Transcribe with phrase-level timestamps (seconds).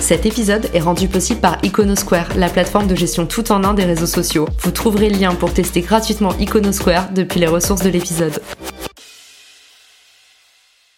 [0.00, 3.84] Cet épisode est rendu possible par Iconosquare, la plateforme de gestion tout en un des
[3.84, 4.48] réseaux sociaux.
[4.60, 8.40] Vous trouverez le lien pour tester gratuitement Iconosquare depuis les ressources de l'épisode.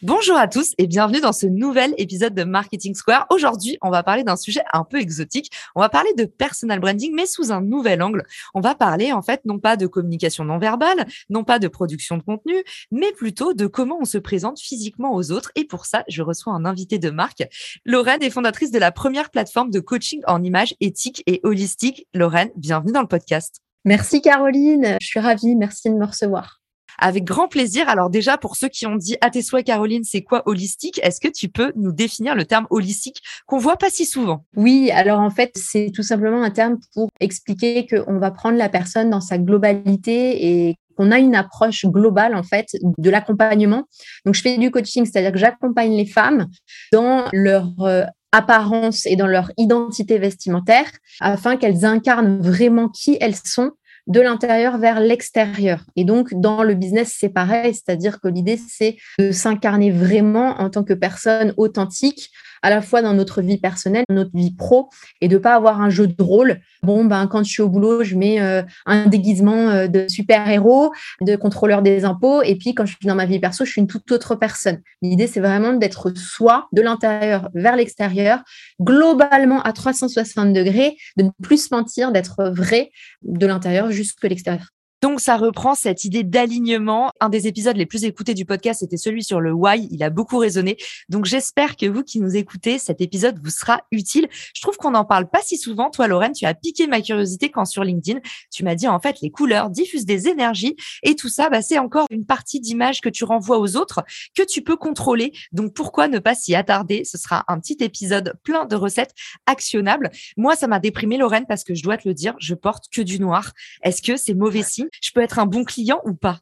[0.03, 3.27] Bonjour à tous et bienvenue dans ce nouvel épisode de Marketing Square.
[3.29, 5.53] Aujourd'hui, on va parler d'un sujet un peu exotique.
[5.75, 8.23] On va parler de personal branding, mais sous un nouvel angle.
[8.55, 12.17] On va parler en fait non pas de communication non verbale, non pas de production
[12.17, 12.55] de contenu,
[12.91, 15.53] mais plutôt de comment on se présente physiquement aux autres.
[15.55, 17.43] Et pour ça, je reçois un invité de marque.
[17.85, 22.07] Lorraine est fondatrice de la première plateforme de coaching en images éthiques et holistiques.
[22.15, 23.57] Lorraine, bienvenue dans le podcast.
[23.85, 26.60] Merci Caroline, je suis ravie, merci de me recevoir.
[27.03, 27.89] Avec grand plaisir.
[27.89, 31.01] Alors déjà, pour ceux qui ont dit à tes souhaits, Caroline, c'est quoi holistique?
[31.03, 34.45] Est-ce que tu peux nous définir le terme holistique qu'on voit pas si souvent?
[34.55, 38.69] Oui, alors en fait, c'est tout simplement un terme pour expliquer qu'on va prendre la
[38.69, 43.85] personne dans sa globalité et qu'on a une approche globale en fait de l'accompagnement.
[44.27, 46.49] Donc je fais du coaching, c'est-à-dire que j'accompagne les femmes
[46.93, 50.91] dans leur euh, apparence et dans leur identité vestimentaire
[51.21, 53.73] afin qu'elles incarnent vraiment qui elles sont
[54.11, 55.85] de l'intérieur vers l'extérieur.
[55.95, 60.69] Et donc, dans le business, c'est pareil, c'est-à-dire que l'idée, c'est de s'incarner vraiment en
[60.69, 62.31] tant que personne authentique,
[62.63, 64.89] à la fois dans notre vie personnelle, notre vie pro,
[65.21, 66.61] et de pas avoir un jeu de rôle.
[66.83, 70.93] Bon, ben, quand je suis au boulot, je mets euh, un déguisement euh, de super-héros,
[71.21, 73.81] de contrôleur des impôts, et puis quand je suis dans ma vie perso, je suis
[73.81, 74.81] une toute autre personne.
[75.03, 78.41] L'idée, c'est vraiment d'être soi, de l'intérieur vers l'extérieur,
[78.81, 82.91] globalement à 360 degrés, de ne plus se mentir, d'être vrai
[83.23, 84.69] de l'intérieur jusque l'extérieur.
[85.03, 87.11] Donc, ça reprend cette idée d'alignement.
[87.21, 89.89] Un des épisodes les plus écoutés du podcast était celui sur le why.
[89.91, 90.77] Il a beaucoup résonné.
[91.09, 94.29] Donc, j'espère que vous qui nous écoutez, cet épisode vous sera utile.
[94.55, 95.91] Je trouve qu'on n'en parle pas si souvent.
[95.91, 99.21] Toi, Lorraine, tu as piqué ma curiosité quand sur LinkedIn, tu m'as dit en fait,
[99.23, 103.09] les couleurs diffusent des énergies et tout ça, bah, c'est encore une partie d'image que
[103.09, 104.05] tu renvoies aux autres
[104.37, 105.33] que tu peux contrôler.
[105.53, 107.05] Donc, pourquoi ne pas s'y attarder?
[107.05, 109.15] Ce sera un petit épisode plein de recettes
[109.47, 110.11] actionnables.
[110.37, 113.01] Moi, ça m'a déprimé, Lorraine, parce que je dois te le dire, je porte que
[113.01, 113.53] du noir.
[113.83, 114.90] Est-ce que c'est mauvais signe?
[115.01, 116.39] Je peux être un bon client ou pas?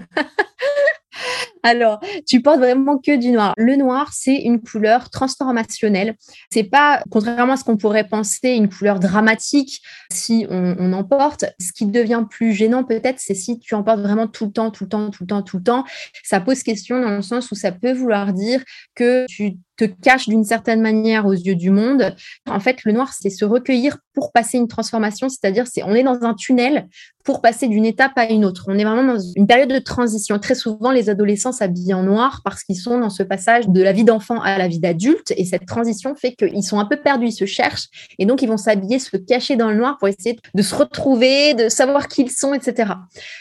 [1.63, 3.53] Alors, tu portes vraiment que du noir.
[3.57, 6.15] Le noir, c'est une couleur transformationnelle.
[6.51, 9.81] C'est pas, contrairement à ce qu'on pourrait penser, une couleur dramatique
[10.11, 11.45] si on, on en porte.
[11.59, 14.71] Ce qui devient plus gênant, peut-être, c'est si tu en portes vraiment tout le temps,
[14.71, 15.83] tout le temps, tout le temps, tout le temps.
[16.23, 18.63] Ça pose question dans le sens où ça peut vouloir dire
[18.95, 22.13] que tu te cache d'une certaine manière aux yeux du monde.
[22.49, 26.03] En fait, le noir, c'est se recueillir pour passer une transformation, c'est-à-dire c'est on est
[26.03, 26.87] dans un tunnel
[27.23, 28.65] pour passer d'une étape à une autre.
[28.67, 30.39] On est vraiment dans une période de transition.
[30.39, 33.93] Très souvent, les adolescents s'habillent en noir parce qu'ils sont dans ce passage de la
[33.93, 37.27] vie d'enfant à la vie d'adulte et cette transition fait qu'ils sont un peu perdus,
[37.27, 37.87] ils se cherchent
[38.17, 41.53] et donc ils vont s'habiller, se cacher dans le noir pour essayer de se retrouver,
[41.53, 42.93] de savoir qui ils sont, etc.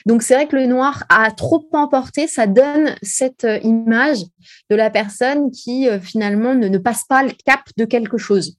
[0.06, 4.18] Donc c'est vrai que le noir a trop emporté, ça donne cette euh, image
[4.70, 8.56] de la personne qui euh, finalement ne, passe pas le cap de quelque chose.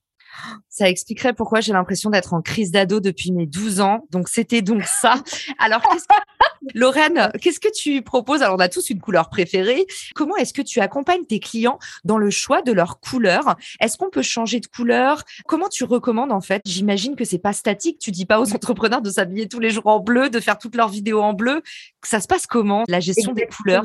[0.69, 4.05] Ça expliquerait pourquoi j'ai l'impression d'être en crise d'ado depuis mes 12 ans.
[4.09, 5.21] Donc, c'était donc ça.
[5.57, 6.15] Alors, qu'est-ce que...
[6.75, 8.41] Lorraine, qu'est-ce que tu proposes?
[8.41, 9.85] Alors, on a tous une couleur préférée.
[10.15, 13.57] Comment est-ce que tu accompagnes tes clients dans le choix de leur couleur?
[13.81, 15.23] Est-ce qu'on peut changer de couleur?
[15.45, 16.61] Comment tu recommandes, en fait?
[16.65, 17.99] J'imagine que c'est pas statique.
[17.99, 20.75] Tu dis pas aux entrepreneurs de s'habiller tous les jours en bleu, de faire toutes
[20.75, 21.61] leurs vidéos en bleu.
[22.03, 23.83] Ça se passe comment, la gestion des couleurs?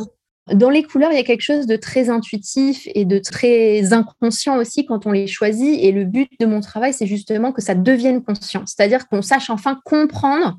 [0.53, 4.56] Dans les couleurs, il y a quelque chose de très intuitif et de très inconscient
[4.56, 5.78] aussi quand on les choisit.
[5.82, 8.62] Et le but de mon travail, c'est justement que ça devienne conscient.
[8.66, 10.56] C'est-à-dire qu'on sache enfin comprendre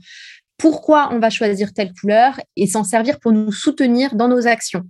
[0.57, 4.83] pourquoi on va choisir telle couleur et s'en servir pour nous soutenir dans nos actions.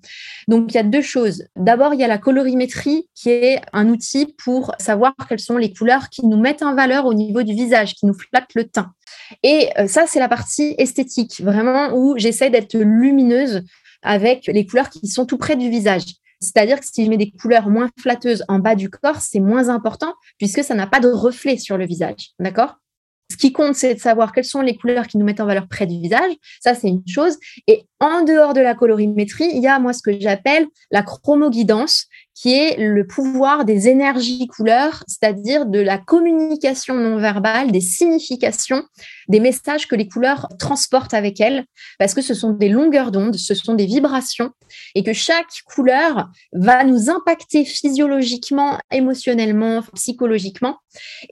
[0.48, 1.44] Donc, il y a deux choses.
[1.56, 5.74] D'abord, il y a la colorimétrie qui est un outil pour savoir quelles sont les
[5.74, 8.92] couleurs qui nous mettent en valeur au niveau du visage, qui nous flattent le teint.
[9.42, 13.64] Et euh, ça, c'est la partie esthétique, vraiment où j'essaie d'être lumineuse
[14.02, 16.04] avec les couleurs qui sont tout près du visage.
[16.42, 19.70] C'est-à-dire que si je mets des couleurs moins flatteuses en bas du corps, c'est moins
[19.70, 22.32] important puisque ça n'a pas de reflet sur le visage.
[22.40, 22.76] D'accord?
[23.32, 25.68] Ce qui compte, c'est de savoir quelles sont les couleurs qui nous mettent en valeur
[25.68, 26.32] près du visage.
[26.62, 27.38] Ça, c'est une chose.
[27.68, 32.06] Et en dehors de la colorimétrie, il y a moi ce que j'appelle la chromoguidance,
[32.36, 38.84] qui est le pouvoir des énergies couleurs, c'est-à-dire de la communication non verbale, des significations,
[39.30, 41.66] des messages que les couleurs transportent avec elles,
[41.98, 44.52] parce que ce sont des longueurs d'onde, ce sont des vibrations,
[44.96, 50.78] et que chaque couleur va nous impacter physiologiquement, émotionnellement, psychologiquement.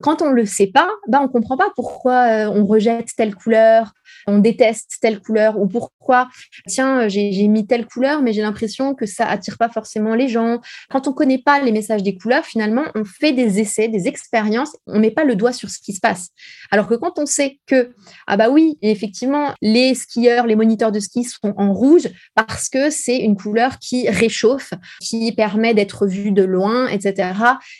[0.02, 3.36] Quand on ne le sait pas, ben on comprend pas pourquoi euh, on rejette telle
[3.36, 3.92] couleur,
[4.28, 6.30] on déteste telle couleur ou pourquoi,
[6.68, 10.60] tiens, j'ai mis telle couleur, mais j'ai l'impression que ça attire pas forcément les gens.
[10.90, 14.75] Quand on connaît pas les messages des couleurs, finalement, on fait des essais, des expériences,
[14.88, 16.30] on met pas le doigt sur ce qui se passe.
[16.72, 17.94] Alors que quand on sait que,
[18.28, 22.90] ah bah oui, effectivement, les skieurs, les moniteurs de ski sont en rouge parce que
[22.90, 27.34] c'est une couleur qui réchauffe, qui permet d'être vue de loin, etc.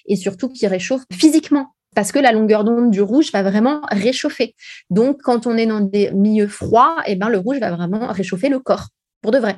[0.08, 4.56] Et surtout qui réchauffe physiquement parce que la longueur d'onde du rouge va vraiment réchauffer.
[4.90, 8.50] Donc, quand on est dans des milieux froids, eh ben, le rouge va vraiment réchauffer
[8.50, 8.88] le corps,
[9.22, 9.58] pour de vrai.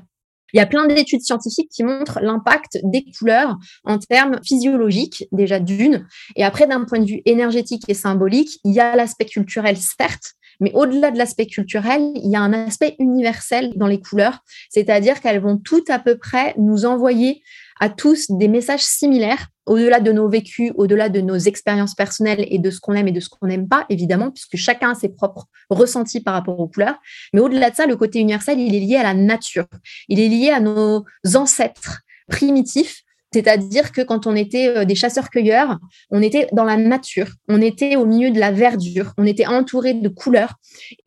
[0.54, 5.60] Il y a plein d'études scientifiques qui montrent l'impact des couleurs en termes physiologiques, déjà
[5.60, 9.76] d'une, et après d'un point de vue énergétique et symbolique, il y a l'aspect culturel,
[9.76, 14.40] certes, mais au-delà de l'aspect culturel, il y a un aspect universel dans les couleurs,
[14.70, 17.42] c'est-à-dire qu'elles vont toutes à peu près nous envoyer
[17.80, 22.60] à tous des messages similaires, au-delà de nos vécus, au-delà de nos expériences personnelles et
[22.60, 25.10] de ce qu'on aime et de ce qu'on n'aime pas, évidemment, puisque chacun a ses
[25.10, 26.98] propres ressentis par rapport aux couleurs.
[27.33, 29.68] Mais au-delà de ça, le côté universel, il est lié à la nature.
[30.07, 31.06] Il est lié à nos
[31.36, 35.77] ancêtres primitifs c'est-à-dire que quand on était euh, des chasseurs-cueilleurs,
[36.10, 39.94] on était dans la nature, on était au milieu de la verdure, on était entouré
[39.94, 40.54] de couleurs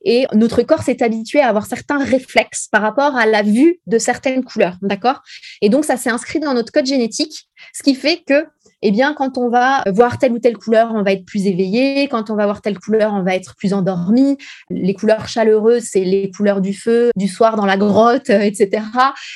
[0.04, 3.98] et notre corps s'est habitué à avoir certains réflexes par rapport à la vue de
[3.98, 5.22] certaines couleurs, d'accord?
[5.62, 8.46] Et donc ça s'est inscrit dans notre code génétique, ce qui fait que
[8.82, 12.08] eh bien, quand on va voir telle ou telle couleur, on va être plus éveillé.
[12.08, 14.38] Quand on va voir telle couleur, on va être plus endormi.
[14.70, 18.82] Les couleurs chaleureuses, c'est les couleurs du feu, du soir dans la grotte, euh, etc.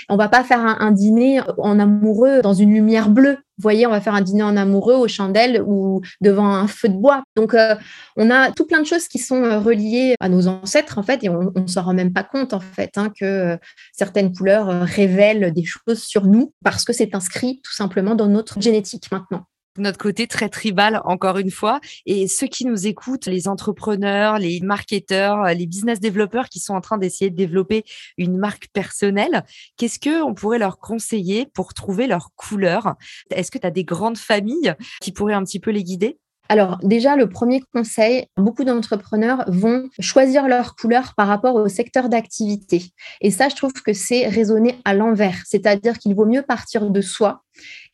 [0.09, 3.39] On va pas faire un, dîner en amoureux dans une lumière bleue.
[3.59, 6.97] Voyez, on va faire un dîner en amoureux aux chandelles ou devant un feu de
[6.97, 7.23] bois.
[7.37, 7.75] Donc, euh,
[8.17, 11.23] on a tout plein de choses qui sont euh, reliées à nos ancêtres, en fait,
[11.23, 13.59] et on ne s'en rend même pas compte, en fait, hein, que
[13.93, 18.61] certaines couleurs révèlent des choses sur nous parce que c'est inscrit tout simplement dans notre
[18.61, 19.47] génétique maintenant
[19.79, 21.81] notre côté très tribal, encore une fois.
[22.07, 26.81] Et ceux qui nous écoutent, les entrepreneurs, les marketeurs, les business développeurs qui sont en
[26.81, 27.85] train d'essayer de développer
[28.19, 29.45] une marque personnelle,
[29.77, 32.95] qu'est-ce que on pourrait leur conseiller pour trouver leur couleur?
[33.31, 36.19] Est-ce que tu as des grandes familles qui pourraient un petit peu les guider?
[36.53, 42.11] Alors déjà, le premier conseil, beaucoup d'entrepreneurs vont choisir leur couleur par rapport au secteur
[42.11, 42.93] d'activité.
[43.23, 45.41] Et ça, je trouve que c'est raisonner à l'envers.
[45.47, 47.43] C'est-à-dire qu'il vaut mieux partir de soi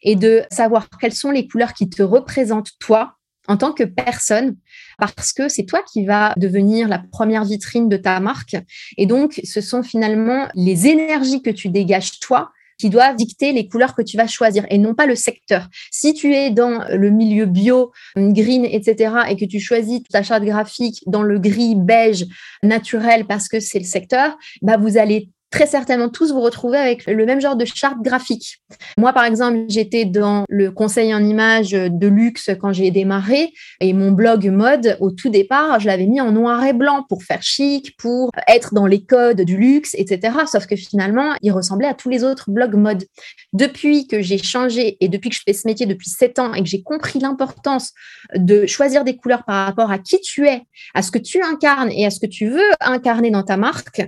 [0.03, 3.13] et de savoir quelles sont les couleurs qui te représentent toi
[3.47, 4.57] en tant que personne,
[4.99, 8.57] parce que c'est toi qui vas devenir la première vitrine de ta marque.
[8.97, 13.69] Et donc, ce sont finalement les énergies que tu dégages toi qui doivent dicter les
[13.69, 15.69] couleurs que tu vas choisir et non pas le secteur.
[15.91, 20.45] Si tu es dans le milieu bio, green, etc., et que tu choisis ta charte
[20.45, 22.27] graphique dans le gris, beige,
[22.63, 27.07] naturel parce que c'est le secteur, bah vous allez très certainement tous vous retrouver avec
[27.07, 28.59] le même genre de charte graphique.
[28.97, 33.93] Moi, par exemple, j'étais dans le conseil en images de luxe quand j'ai démarré et
[33.93, 37.43] mon blog mode, au tout départ, je l'avais mis en noir et blanc pour faire
[37.43, 40.37] chic, pour être dans les codes du luxe, etc.
[40.51, 43.05] Sauf que finalement, il ressemblait à tous les autres blogs mode.
[43.53, 46.63] Depuis que j'ai changé et depuis que je fais ce métier depuis sept ans et
[46.63, 47.93] que j'ai compris l'importance
[48.35, 50.63] de choisir des couleurs par rapport à qui tu es,
[50.95, 54.03] à ce que tu incarnes et à ce que tu veux incarner dans ta marque,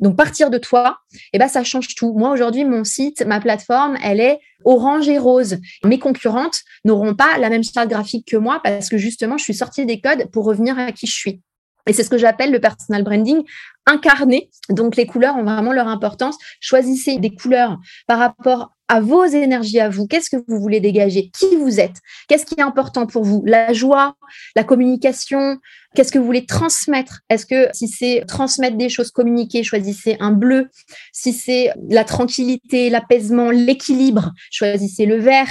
[0.00, 0.98] donc partir de toi,
[1.32, 2.12] eh ben ça change tout.
[2.14, 5.58] Moi aujourd'hui, mon site, ma plateforme, elle est orange et rose.
[5.84, 9.54] Mes concurrentes n'auront pas la même charte graphique que moi parce que justement, je suis
[9.54, 11.42] sortie des codes pour revenir à qui je suis.
[11.86, 13.42] Et c'est ce que j'appelle le personal branding
[13.86, 14.50] incarné.
[14.68, 16.36] Donc les couleurs ont vraiment leur importance.
[16.60, 20.06] Choisissez des couleurs par rapport à vos énergies à vous.
[20.06, 21.30] Qu'est-ce que vous voulez dégager?
[21.30, 21.96] Qui vous êtes?
[22.28, 23.42] Qu'est-ce qui est important pour vous?
[23.46, 24.16] La joie,
[24.54, 25.58] la communication
[25.94, 27.20] Qu'est-ce que vous voulez transmettre?
[27.28, 30.68] Est-ce que si c'est transmettre des choses, communiquer, choisissez un bleu.
[31.12, 35.48] Si c'est la tranquillité, l'apaisement, l'équilibre, choisissez le vert.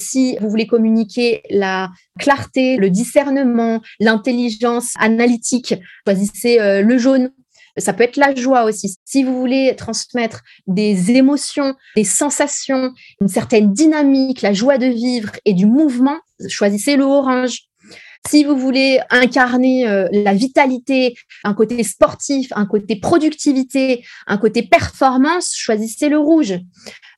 [0.00, 5.74] Si vous voulez communiquer la clarté, le discernement, l'intelligence analytique,
[6.06, 7.30] choisissez euh, le jaune.
[7.78, 8.96] Ça peut être la joie aussi.
[9.04, 15.32] Si vous voulez transmettre des émotions, des sensations, une certaine dynamique, la joie de vivre
[15.44, 16.16] et du mouvement,
[16.48, 17.60] choisissez le orange.
[18.28, 21.14] Si vous voulez incarner euh, la vitalité,
[21.44, 26.58] un côté sportif, un côté productivité, un côté performance, choisissez le rouge.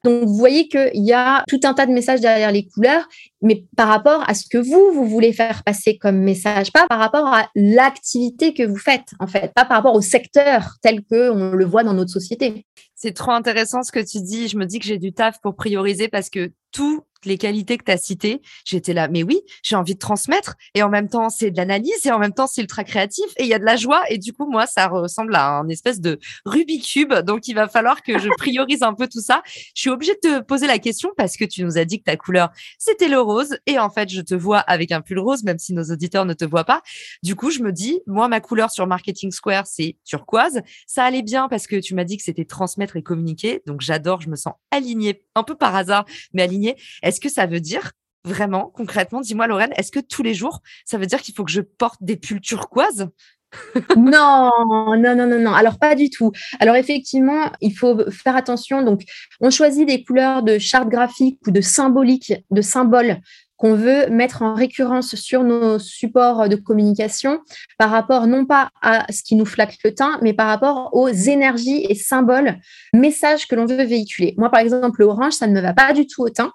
[0.05, 3.09] Donc, vous voyez qu'il y a tout un tas de messages derrière les couleurs,
[3.43, 6.99] mais par rapport à ce que vous, vous voulez faire passer comme message, pas par
[6.99, 11.53] rapport à l'activité que vous faites, en fait, pas par rapport au secteur tel qu'on
[11.53, 12.65] le voit dans notre société.
[12.95, 14.49] C'est trop intéressant ce que tu dis.
[14.49, 17.85] Je me dis que j'ai du taf pour prioriser parce que tout les qualités que
[17.85, 20.55] tu as citées, j'étais là, mais oui, j'ai envie de transmettre.
[20.75, 23.45] Et en même temps, c'est de l'analyse et en même temps, c'est ultra créatif et
[23.45, 24.03] il y a de la joie.
[24.11, 27.15] Et du coup, moi, ça ressemble à un espèce de Rubik's Cube.
[27.15, 29.43] Donc, il va falloir que je priorise un peu tout ça.
[29.75, 32.05] Je suis obligée de te poser la question parce que tu nous as dit que
[32.05, 33.59] ta couleur, c'était le rose.
[33.67, 36.35] Et en fait, je te vois avec un pull rose, même si nos auditeurs ne
[36.35, 36.83] te voient pas.
[37.23, 40.61] Du coup, je me dis, moi, ma couleur sur Marketing Square, c'est turquoise.
[40.87, 43.63] Ça allait bien parce que tu m'as dit que c'était transmettre et communiquer.
[43.67, 46.77] Donc, j'adore, je me sens alignée, un peu par hasard, mais alignée.
[47.09, 47.93] Est-ce que ça veut dire
[48.27, 51.50] vraiment, concrètement, dis-moi, Lorraine, est-ce que tous les jours, ça veut dire qu'il faut que
[51.50, 53.09] je porte des pulls turquoises?
[53.97, 55.55] Non, non, non, non, non.
[55.55, 56.33] Alors pas du tout.
[56.61, 58.83] Alors effectivement, il faut faire attention.
[58.83, 59.05] Donc,
[59.41, 63.23] on choisit des couleurs de charte graphique ou de symbolique, de symboles
[63.57, 67.41] qu'on veut mettre en récurrence sur nos supports de communication
[67.79, 71.09] par rapport non pas à ce qui nous flatte le teint, mais par rapport aux
[71.09, 72.59] énergies et symboles,
[72.93, 74.35] messages que l'on veut véhiculer.
[74.37, 76.53] Moi, par exemple, l'orange, ça ne me va pas du tout au teint.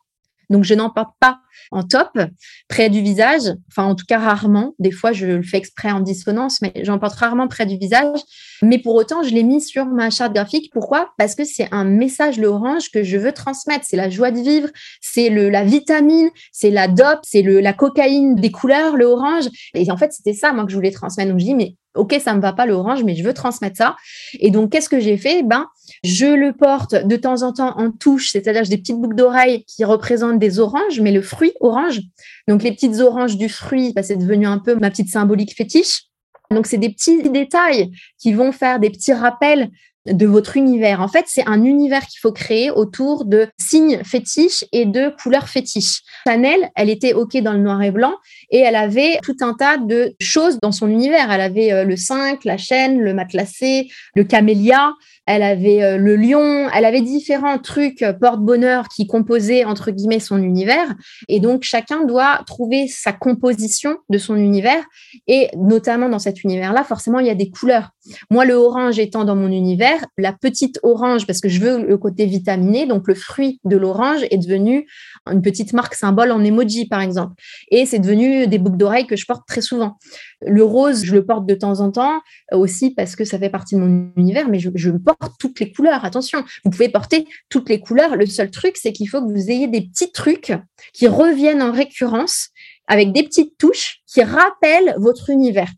[0.50, 1.40] Donc, je n'en porte pas
[1.72, 2.20] en top,
[2.68, 3.44] près du visage.
[3.70, 4.74] Enfin, en tout cas, rarement.
[4.80, 8.20] Des fois, je le fais exprès en dissonance, mais j'en porte rarement près du visage.
[8.62, 10.72] Mais pour autant, je l'ai mis sur ma charte graphique.
[10.74, 11.10] Pourquoi?
[11.18, 13.86] Parce que c'est un message, l'orange, que je veux transmettre.
[13.88, 14.70] C'est la joie de vivre,
[15.02, 19.46] c'est la vitamine, c'est la dope, c'est la cocaïne des couleurs, le orange.
[19.74, 21.32] Et en fait, c'était ça, moi, que je voulais transmettre.
[21.32, 23.96] Donc, je dis, mais ok, ça me va pas l'orange, mais je veux transmettre ça.
[24.40, 25.44] Et donc, qu'est-ce que j'ai fait?
[25.44, 25.68] Ben,
[26.04, 29.84] je le porte de temps en temps en touche, c'est-à-dire des petites boucles d'oreilles qui
[29.84, 32.02] représentent des oranges, mais le fruit orange.
[32.48, 36.04] Donc, les petites oranges du fruit, ben, c'est devenu un peu ma petite symbolique fétiche.
[36.52, 39.70] Donc, c'est des petits détails qui vont faire des petits rappels
[40.06, 41.02] de votre univers.
[41.02, 45.48] En fait, c'est un univers qu'il faut créer autour de signes fétiches et de couleurs
[45.48, 46.02] fétiches.
[46.28, 48.14] Chanel, elle était OK dans le noir et blanc
[48.54, 51.32] et elle avait tout un tas de choses dans son univers.
[51.32, 54.94] Elle avait euh, le 5, la chaîne, le matelassé, le camélia,
[55.26, 60.20] elle avait euh, le lion, elle avait différents trucs euh, porte-bonheur qui composaient entre guillemets
[60.20, 60.94] son univers.
[61.30, 64.84] Et donc chacun doit trouver sa composition de son univers.
[65.28, 67.92] Et notamment dans cet univers-là, forcément, il y a des couleurs.
[68.30, 71.98] Moi, le orange étant dans mon univers, la petite orange, parce que je veux le
[71.98, 74.88] côté vitaminé, donc le fruit de l'orange est devenu
[75.32, 77.34] une petite marque symbole en emoji, par exemple.
[77.72, 79.98] Et c'est devenu des boucles d'oreilles que je porte très souvent.
[80.42, 82.22] Le rose, je le porte de temps en temps
[82.52, 85.72] aussi parce que ça fait partie de mon univers, mais je, je porte toutes les
[85.72, 86.06] couleurs.
[86.06, 88.16] Attention, vous pouvez porter toutes les couleurs.
[88.16, 90.54] Le seul truc, c'est qu'il faut que vous ayez des petits trucs
[90.94, 92.50] qui reviennent en récurrence
[92.88, 95.72] avec des petites touches qui rappellent votre univers.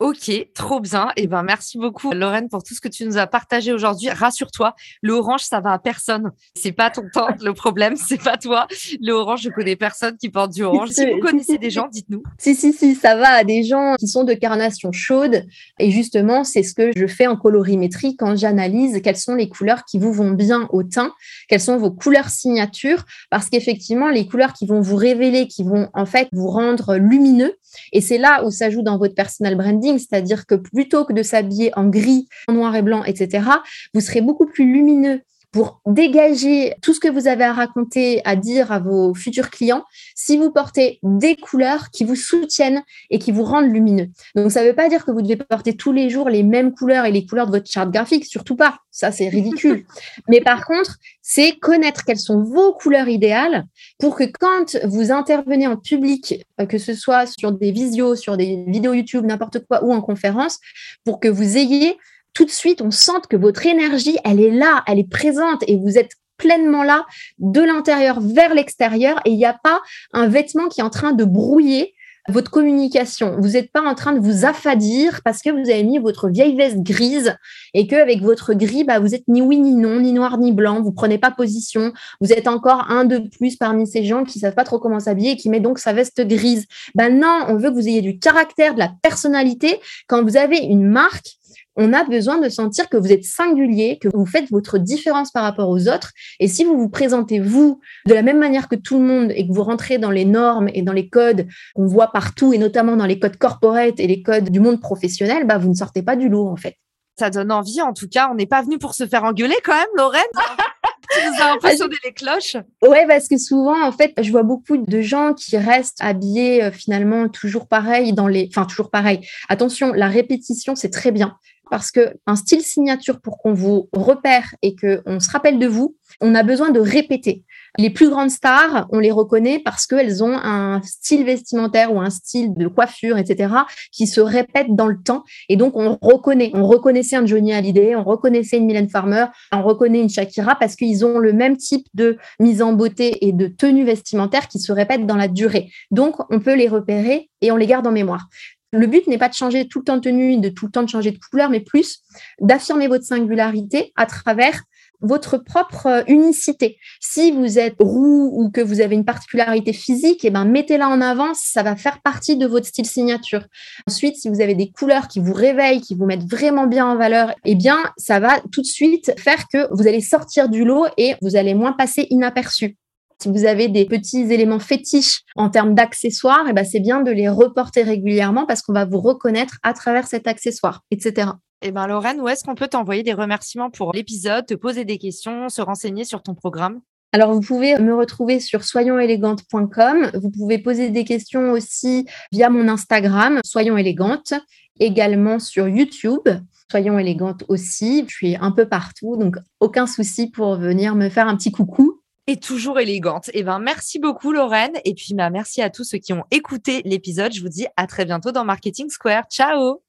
[0.00, 1.10] Ok, trop bien.
[1.16, 4.08] Et eh ben merci beaucoup Lorraine pour tout ce que tu nous as partagé aujourd'hui.
[4.10, 6.32] Rassure-toi, le orange ça va à personne.
[6.56, 8.66] C'est pas ton temps le problème, c'est pas toi.
[9.00, 10.90] Le orange, je connais personne qui porte du orange.
[10.90, 12.24] Si vous connaissez des gens, dites-nous.
[12.38, 15.46] Si si si, ça va à des gens qui sont de carnation chaude
[15.78, 19.84] et justement, c'est ce que je fais en colorimétrie quand j'analyse quelles sont les couleurs
[19.84, 21.12] qui vous vont bien au teint,
[21.48, 25.88] quelles sont vos couleurs signatures parce qu'effectivement, les couleurs qui vont vous révéler, qui vont
[25.94, 27.56] en fait vous rendre lumineux
[27.92, 31.22] et c'est là où ça joue dans votre personal branding c'est-à-dire que plutôt que de
[31.22, 33.46] s'habiller en gris, en noir et blanc, etc.,
[33.92, 35.22] vous serez beaucoup plus lumineux
[35.54, 39.84] pour dégager tout ce que vous avez à raconter, à dire à vos futurs clients,
[40.16, 44.08] si vous portez des couleurs qui vous soutiennent et qui vous rendent lumineux.
[44.34, 46.74] Donc, ça ne veut pas dire que vous devez porter tous les jours les mêmes
[46.74, 48.78] couleurs et les couleurs de votre charte graphique, surtout pas.
[48.90, 49.84] Ça, c'est ridicule.
[50.28, 53.64] Mais par contre, c'est connaître quelles sont vos couleurs idéales
[54.00, 58.36] pour que quand vous intervenez en public, euh, que ce soit sur des visios, sur
[58.36, 60.58] des vidéos YouTube, n'importe quoi, ou en conférence,
[61.04, 61.96] pour que vous ayez
[62.34, 65.76] tout de suite, on sent que votre énergie, elle est là, elle est présente et
[65.76, 67.06] vous êtes pleinement là
[67.38, 69.80] de l'intérieur vers l'extérieur et il n'y a pas
[70.12, 71.94] un vêtement qui est en train de brouiller
[72.28, 73.36] votre communication.
[73.38, 76.56] Vous n'êtes pas en train de vous affadir parce que vous avez mis votre vieille
[76.56, 77.36] veste grise
[77.74, 80.52] et que avec votre gris, bah, vous êtes ni oui ni non, ni noir ni
[80.52, 80.80] blanc.
[80.80, 81.92] Vous prenez pas position.
[82.20, 85.32] Vous êtes encore un de plus parmi ces gens qui savent pas trop comment s'habiller
[85.32, 86.66] et qui met donc sa veste grise.
[86.94, 89.78] Ben non, on veut que vous ayez du caractère, de la personnalité.
[90.08, 91.36] Quand vous avez une marque,
[91.76, 95.42] on a besoin de sentir que vous êtes singulier, que vous faites votre différence par
[95.42, 96.12] rapport aux autres.
[96.40, 99.46] Et si vous vous présentez, vous, de la même manière que tout le monde et
[99.46, 102.96] que vous rentrez dans les normes et dans les codes qu'on voit partout, et notamment
[102.96, 106.16] dans les codes corporate et les codes du monde professionnel, bah, vous ne sortez pas
[106.16, 106.76] du lot, en fait.
[107.18, 108.28] Ça donne envie, en tout cas.
[108.30, 110.22] On n'est pas venu pour se faire engueuler quand même, Lorraine.
[111.10, 112.56] tu nous as un peu sonné les cloches.
[112.82, 116.70] Ouais, parce que souvent, en fait, je vois beaucoup de gens qui restent habillés euh,
[116.72, 119.20] finalement toujours pareil dans les, enfin toujours pareil.
[119.48, 121.36] Attention, la répétition, c'est très bien
[121.70, 125.96] parce que un style signature pour qu'on vous repère et qu'on se rappelle de vous,
[126.20, 127.44] on a besoin de répéter.
[127.76, 132.10] Les plus grandes stars, on les reconnaît parce qu'elles ont un style vestimentaire ou un
[132.10, 133.52] style de coiffure, etc.,
[133.90, 135.24] qui se répète dans le temps.
[135.48, 136.52] Et donc, on reconnaît.
[136.54, 140.76] On reconnaissait un Johnny Hallyday, on reconnaissait une Mylène Farmer, on reconnaît une Shakira parce
[140.76, 144.70] qu'ils ont le même type de mise en beauté et de tenue vestimentaire qui se
[144.70, 145.70] répète dans la durée.
[145.90, 148.28] Donc, on peut les repérer et on les garde en mémoire.
[148.74, 150.82] Le but n'est pas de changer tout le temps de tenue, de tout le temps
[150.82, 152.00] de changer de couleur, mais plus
[152.40, 154.60] d'affirmer votre singularité à travers
[155.00, 156.78] votre propre euh, unicité.
[157.00, 161.00] Si vous êtes roux ou que vous avez une particularité physique, eh ben, mettez-la en
[161.00, 163.44] avant, ça va faire partie de votre style signature.
[163.86, 166.96] Ensuite, si vous avez des couleurs qui vous réveillent, qui vous mettent vraiment bien en
[166.96, 170.86] valeur, eh bien, ça va tout de suite faire que vous allez sortir du lot
[170.96, 172.76] et vous allez moins passer inaperçu.
[173.24, 177.10] Si vous avez des petits éléments fétiches en termes d'accessoires, eh ben c'est bien de
[177.10, 181.30] les reporter régulièrement parce qu'on va vous reconnaître à travers cet accessoire, etc.
[181.62, 184.98] Eh bien, Lorraine, où est-ce qu'on peut t'envoyer des remerciements pour l'épisode, te poser des
[184.98, 186.82] questions, se renseigner sur ton programme?
[187.12, 190.10] Alors, vous pouvez me retrouver sur soyonsélégante.com.
[190.20, 194.34] Vous pouvez poser des questions aussi via mon Instagram, Soyons élégantes,
[194.78, 196.28] également sur YouTube.
[196.70, 198.04] Soyons élégantes aussi.
[198.06, 201.93] Je suis un peu partout, donc aucun souci pour venir me faire un petit coucou
[202.26, 203.30] et toujours élégante.
[203.34, 204.72] Eh ben, merci beaucoup, Lorraine.
[204.84, 207.32] Et puis, bah, merci à tous ceux qui ont écouté l'épisode.
[207.32, 209.24] Je vous dis à très bientôt dans Marketing Square.
[209.30, 209.82] Ciao!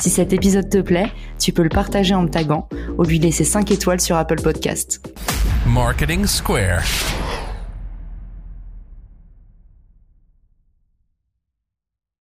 [0.00, 3.44] Si cet épisode te plaît, tu peux le partager en me taguant ou lui laisser
[3.44, 5.04] 5 étoiles sur Apple Podcast.
[5.66, 6.84] Marketing Square.